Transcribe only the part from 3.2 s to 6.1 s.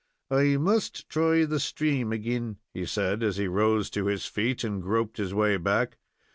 as he rose to his feet and groped his way back.